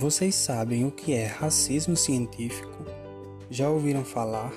[0.00, 2.86] Vocês sabem o que é racismo científico?
[3.50, 4.50] Já ouviram falar?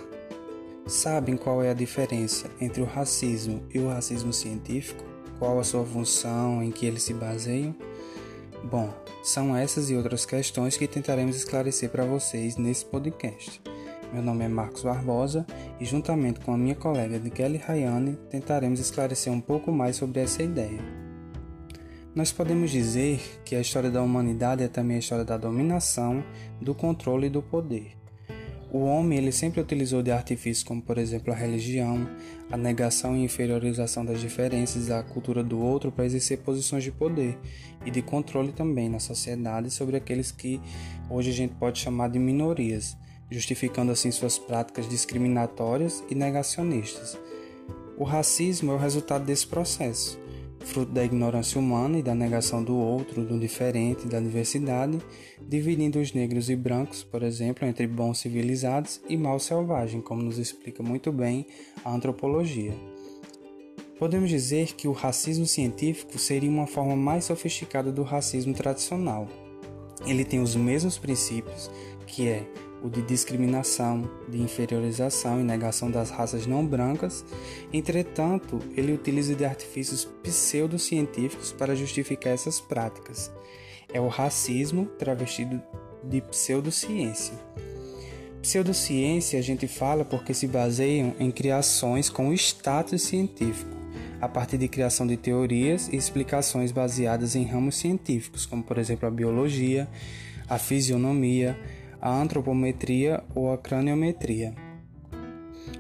[0.88, 5.04] Sabem qual é a diferença entre o racismo e o racismo científico?
[5.38, 7.76] Qual a sua função, em que eles se baseiam?
[8.64, 8.90] Bom,
[9.22, 13.62] são essas e outras questões que tentaremos esclarecer para vocês nesse podcast.
[14.14, 15.46] Meu nome é Marcos Barbosa
[15.78, 20.22] e, juntamente com a minha colega de Kelly Rayane, tentaremos esclarecer um pouco mais sobre
[20.22, 21.03] essa ideia.
[22.16, 26.24] Nós podemos dizer que a história da humanidade é também a história da dominação,
[26.62, 27.98] do controle e do poder.
[28.72, 32.08] O homem ele sempre utilizou de artifícios como, por exemplo, a religião,
[32.52, 37.36] a negação e inferiorização das diferenças da cultura do outro para exercer posições de poder
[37.84, 40.62] e de controle também na sociedade sobre aqueles que
[41.10, 42.96] hoje a gente pode chamar de minorias,
[43.32, 47.18] justificando assim suas práticas discriminatórias e negacionistas.
[47.98, 50.23] O racismo é o resultado desse processo
[50.64, 55.00] fruto da ignorância humana e da negação do outro, do diferente, da diversidade,
[55.42, 60.38] dividindo os negros e brancos, por exemplo, entre bons civilizados e mal selvagem, como nos
[60.38, 61.46] explica muito bem
[61.84, 62.74] a antropologia.
[64.00, 69.28] Podemos dizer que o racismo científico seria uma forma mais sofisticada do racismo tradicional.
[70.06, 71.70] Ele tem os mesmos princípios,
[72.06, 72.46] que é
[72.84, 77.24] o de discriminação, de inferiorização e negação das raças não brancas.
[77.72, 83.32] Entretanto, ele utiliza de artifícios pseudocientíficos para justificar essas práticas.
[83.92, 85.62] É o racismo travestido
[86.04, 87.34] de pseudociência.
[88.42, 93.72] Pseudociência a gente fala porque se baseiam em criações com status científico,
[94.20, 99.08] a partir de criação de teorias e explicações baseadas em ramos científicos, como por exemplo
[99.08, 99.88] a biologia,
[100.50, 101.58] a fisionomia,
[102.04, 104.54] a antropometria ou a craniometria.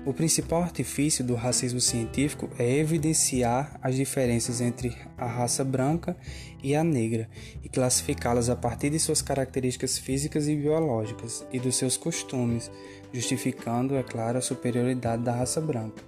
[0.06, 6.16] O principal artifício do racismo científico é evidenciar as diferenças entre a raça branca
[6.64, 7.30] e a negra
[7.62, 12.72] e classificá-las a partir de suas características físicas e biológicas e dos seus costumes,
[13.12, 16.02] justificando, é claro, a superioridade da raça branca.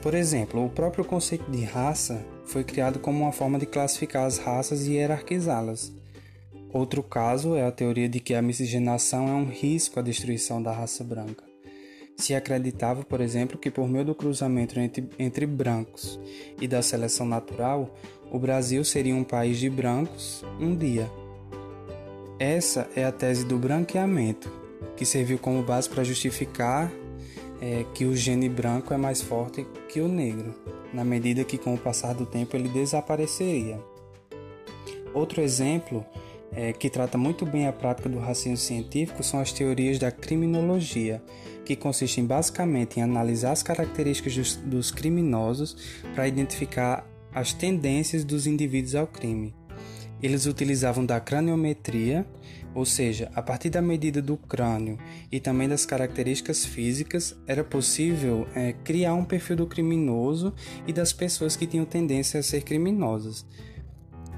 [0.00, 4.38] Por exemplo, o próprio conceito de raça foi criado como uma forma de classificar as
[4.38, 5.97] raças e hierarquizá-las.
[6.72, 10.72] Outro caso é a teoria de que a miscigenação é um risco à destruição da
[10.72, 11.44] raça branca.
[12.16, 16.18] Se acreditava, por exemplo, que por meio do cruzamento entre, entre brancos
[16.60, 17.94] e da seleção natural,
[18.30, 21.08] o Brasil seria um país de brancos um dia.
[22.38, 24.50] Essa é a tese do branqueamento,
[24.96, 26.92] que serviu como base para justificar
[27.60, 30.54] é, que o gene branco é mais forte que o negro,
[30.92, 33.80] na medida que com o passar do tempo ele desapareceria.
[35.14, 36.04] Outro exemplo
[36.52, 41.22] é, que trata muito bem a prática do racismo científico são as teorias da criminologia,
[41.64, 45.76] que consistem basicamente em analisar as características dos, dos criminosos
[46.14, 49.54] para identificar as tendências dos indivíduos ao crime.
[50.20, 52.26] Eles utilizavam da craniometria,
[52.74, 54.98] ou seja, a partir da medida do crânio
[55.30, 60.52] e também das características físicas, era possível é, criar um perfil do criminoso
[60.86, 63.46] e das pessoas que tinham tendência a ser criminosas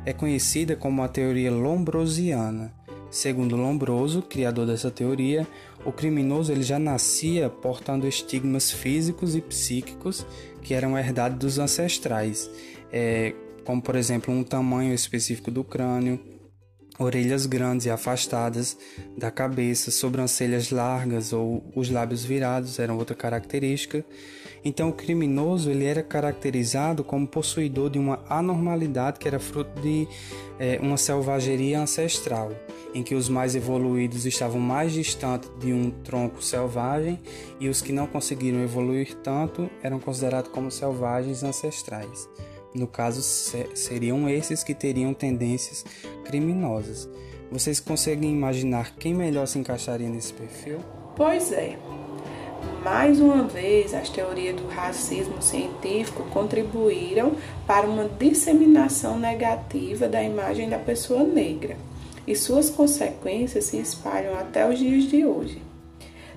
[0.05, 2.75] é conhecida como a teoria lombrosiana.
[3.11, 5.47] Segundo Lombroso, criador dessa teoria,
[5.85, 10.25] o criminoso ele já nascia portando estigmas físicos e psíquicos
[10.63, 12.49] que eram herdados dos ancestrais,
[12.93, 13.35] é,
[13.65, 16.21] como por exemplo um tamanho específico do crânio,
[17.01, 18.77] orelhas grandes e afastadas
[19.17, 24.05] da cabeça, sobrancelhas largas ou os lábios virados eram outra característica.
[24.65, 30.07] Então o criminoso ele era caracterizado como possuidor de uma anormalidade que era fruto de
[30.59, 32.53] é, uma selvageria ancestral,
[32.95, 37.19] em que os mais evoluídos estavam mais distantes de um tronco selvagem
[37.59, 42.29] e os que não conseguiram evoluir tanto eram considerados como selvagens ancestrais.
[42.75, 43.21] No caso,
[43.75, 45.85] seriam esses que teriam tendências
[46.25, 47.09] criminosas.
[47.51, 50.79] Vocês conseguem imaginar quem melhor se encaixaria nesse perfil?
[51.17, 51.77] Pois é.
[52.83, 57.37] Mais uma vez, as teorias do racismo científico contribuíram
[57.67, 61.77] para uma disseminação negativa da imagem da pessoa negra,
[62.27, 65.61] e suas consequências se espalham até os dias de hoje.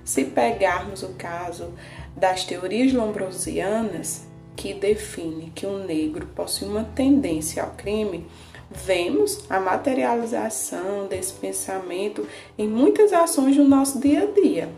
[0.04, 1.72] Se pegarmos o caso
[2.14, 8.28] das teorias lombrosianas, que define que um negro possui uma tendência ao crime,
[8.70, 14.70] vemos a materialização desse pensamento em muitas ações do nosso dia a dia.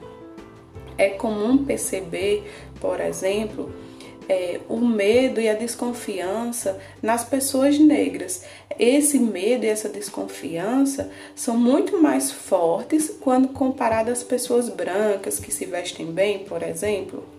[0.97, 2.43] É comum perceber,
[2.79, 3.71] por exemplo,
[4.27, 8.43] é, o medo e a desconfiança nas pessoas negras.
[8.77, 15.51] Esse medo e essa desconfiança são muito mais fortes quando comparadas às pessoas brancas que
[15.51, 17.34] se vestem bem, por exemplo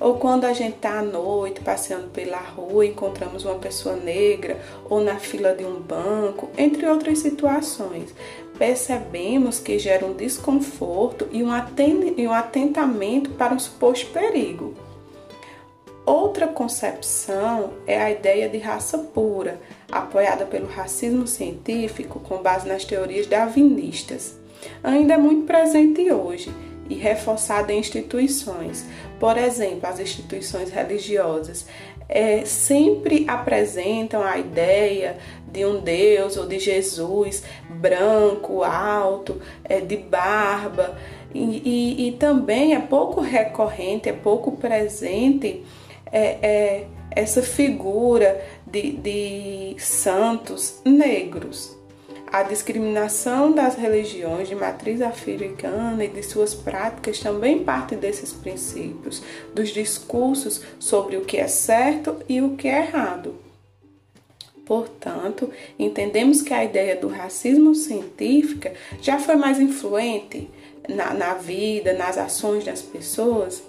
[0.00, 5.00] ou quando a gente está à noite passeando pela rua encontramos uma pessoa negra, ou
[5.00, 8.14] na fila de um banco, entre outras situações.
[8.58, 14.74] percebemos que gera um desconforto e um atentamento para um suposto perigo.
[16.04, 19.60] Outra concepção é a ideia de raça pura,
[19.92, 24.36] apoiada pelo racismo científico com base nas teorias darwinistas.
[24.82, 26.50] Ainda é muito presente hoje
[26.88, 28.86] e reforçada em instituições.
[29.18, 31.66] Por exemplo, as instituições religiosas
[32.08, 39.96] é, sempre apresentam a ideia de um Deus ou de Jesus branco, alto, é, de
[39.96, 40.98] barba,
[41.34, 45.64] e, e, e também é pouco recorrente, é pouco presente
[46.10, 51.77] é, é essa figura de, de santos negros.
[52.30, 59.22] A discriminação das religiões de matriz africana e de suas práticas também parte desses princípios,
[59.54, 63.34] dos discursos sobre o que é certo e o que é errado.
[64.66, 70.50] Portanto, entendemos que a ideia do racismo científica já foi mais influente
[70.86, 73.62] na, na vida, nas ações das pessoas.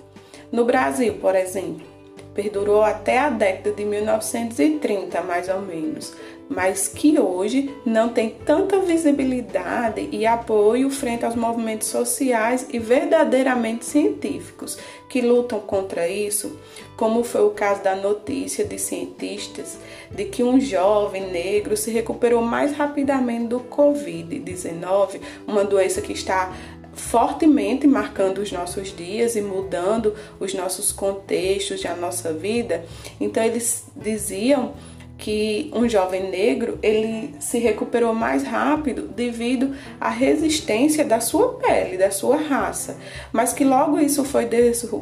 [0.51, 1.87] No Brasil, por exemplo,
[2.33, 6.13] perdurou até a década de 1930, mais ou menos,
[6.49, 13.85] mas que hoje não tem tanta visibilidade e apoio frente aos movimentos sociais e verdadeiramente
[13.85, 14.77] científicos
[15.07, 16.57] que lutam contra isso,
[16.97, 19.77] como foi o caso da notícia de cientistas
[20.09, 26.51] de que um jovem negro se recuperou mais rapidamente do Covid-19, uma doença que está
[26.99, 32.85] fortemente marcando os nossos dias e mudando os nossos contextos e a nossa vida.
[33.19, 34.73] Então eles diziam
[35.19, 41.97] que um jovem negro ele se recuperou mais rápido devido à resistência da sua pele,
[41.97, 42.97] da sua raça,
[43.31, 44.47] mas que logo isso foi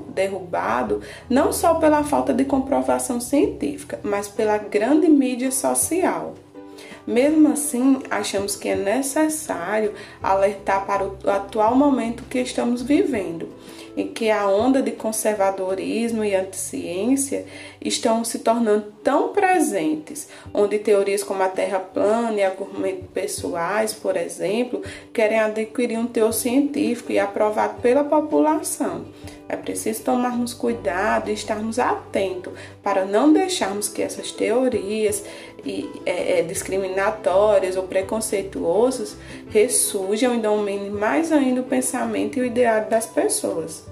[0.09, 6.33] derrubado não só pela falta de comprovação científica, mas pela grande mídia social.
[7.05, 13.49] Mesmo assim, achamos que é necessário alertar para o atual momento que estamos vivendo,
[13.97, 17.45] em que a onda de conservadorismo e anticiência
[17.81, 24.15] estão se tornando tão presentes, onde teorias como a Terra plana e argumentos pessoais, por
[24.15, 29.05] exemplo, querem adquirir um teor científico e aprovado pela população.
[29.49, 32.53] É preciso tomarmos cuidado e estarmos atentos
[32.83, 35.23] para não deixarmos que essas teorias
[35.65, 39.15] e, é, é, discriminatórias ou preconceituosas
[39.49, 43.86] ressurjam e dominem mais ainda o pensamento e o ideário das pessoas.